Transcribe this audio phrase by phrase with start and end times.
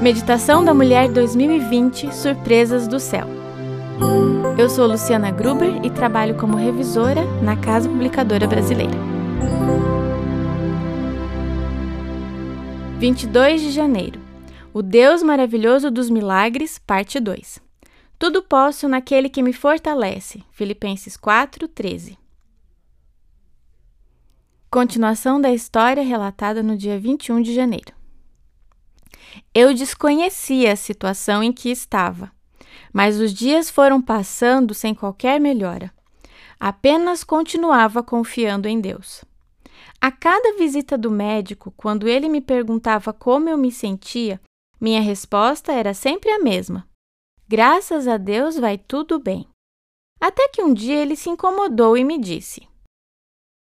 [0.00, 3.26] Meditação da Mulher 2020 Surpresas do Céu.
[4.58, 8.98] Eu sou Luciana Gruber e trabalho como revisora na Casa Publicadora Brasileira.
[12.98, 14.18] 22 de janeiro.
[14.72, 17.60] O Deus maravilhoso dos milagres, parte 2.
[18.18, 20.42] Tudo posso naquele que me fortalece.
[20.50, 22.16] Filipenses 4:13.
[24.70, 27.99] Continuação da história relatada no dia 21 de janeiro.
[29.54, 32.30] Eu desconhecia a situação em que estava,
[32.92, 35.92] mas os dias foram passando sem qualquer melhora.
[36.58, 39.24] Apenas continuava confiando em Deus.
[40.00, 44.40] A cada visita do médico, quando ele me perguntava como eu me sentia,
[44.80, 46.88] minha resposta era sempre a mesma:
[47.48, 49.46] Graças a Deus vai tudo bem.
[50.20, 52.66] Até que um dia ele se incomodou e me disse: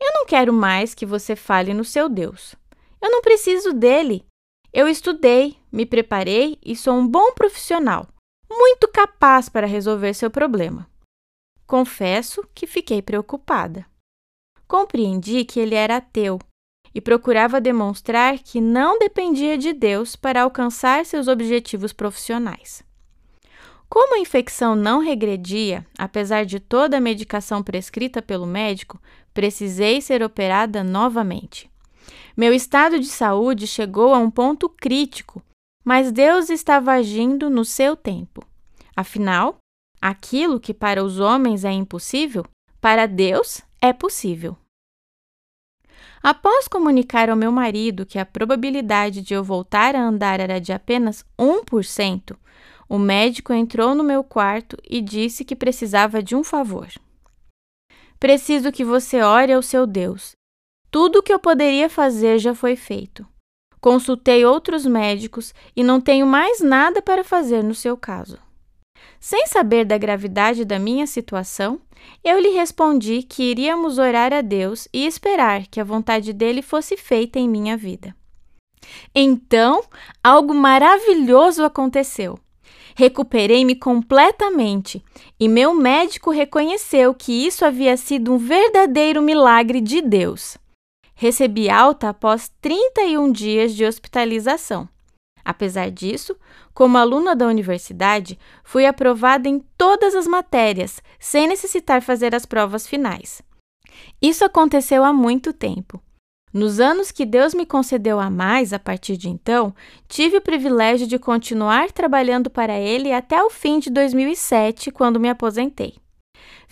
[0.00, 2.54] Eu não quero mais que você fale no seu Deus.
[3.02, 4.24] Eu não preciso dele.
[4.76, 8.08] Eu estudei, me preparei e sou um bom profissional,
[8.50, 10.90] muito capaz para resolver seu problema.
[11.64, 13.86] Confesso que fiquei preocupada.
[14.66, 16.40] Compreendi que ele era ateu
[16.92, 22.82] e procurava demonstrar que não dependia de Deus para alcançar seus objetivos profissionais.
[23.88, 29.00] Como a infecção não regredia, apesar de toda a medicação prescrita pelo médico,
[29.32, 31.72] precisei ser operada novamente.
[32.36, 35.42] Meu estado de saúde chegou a um ponto crítico,
[35.84, 38.44] mas Deus estava agindo no seu tempo.
[38.96, 39.58] Afinal,
[40.00, 42.44] aquilo que para os homens é impossível,
[42.80, 44.56] para Deus é possível.
[46.22, 50.72] Após comunicar ao meu marido que a probabilidade de eu voltar a andar era de
[50.72, 52.36] apenas 1%,
[52.88, 56.88] o médico entrou no meu quarto e disse que precisava de um favor.
[58.18, 60.34] Preciso que você ore ao seu Deus
[60.94, 63.26] tudo o que eu poderia fazer já foi feito.
[63.80, 68.38] Consultei outros médicos e não tenho mais nada para fazer no seu caso.
[69.18, 71.80] Sem saber da gravidade da minha situação,
[72.22, 76.96] eu lhe respondi que iríamos orar a Deus e esperar que a vontade dele fosse
[76.96, 78.14] feita em minha vida.
[79.12, 79.82] Então,
[80.22, 82.38] algo maravilhoso aconteceu.
[82.94, 85.02] Recuperei-me completamente
[85.40, 90.56] e meu médico reconheceu que isso havia sido um verdadeiro milagre de Deus.
[91.14, 94.88] Recebi alta após 31 dias de hospitalização.
[95.44, 96.36] Apesar disso,
[96.72, 102.86] como aluna da universidade, fui aprovada em todas as matérias, sem necessitar fazer as provas
[102.86, 103.42] finais.
[104.20, 106.02] Isso aconteceu há muito tempo.
[106.52, 109.74] Nos anos que Deus me concedeu a mais a partir de então,
[110.08, 115.28] tive o privilégio de continuar trabalhando para Ele até o fim de 2007, quando me
[115.28, 115.96] aposentei.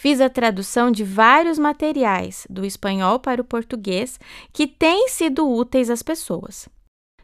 [0.00, 4.18] Fiz a tradução de vários materiais do espanhol para o português
[4.50, 6.70] que têm sido úteis às pessoas.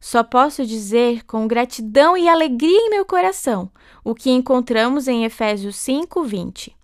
[0.00, 3.70] Só posso dizer com gratidão e alegria em meu coração
[4.02, 6.74] o que encontramos em Efésios 5:20.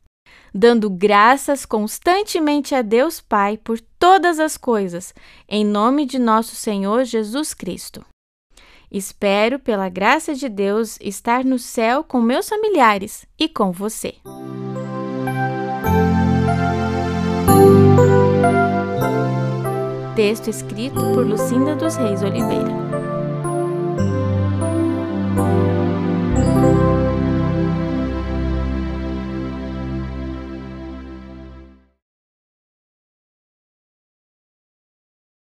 [0.55, 5.13] Dando graças constantemente a Deus Pai por todas as coisas,
[5.49, 8.07] em nome de nosso Senhor Jesus Cristo.
[8.93, 14.15] Espero, pela graça de Deus, estar no céu com meus familiares e com você.
[20.21, 22.90] Texto escrito por Lucinda dos Reis Oliveira.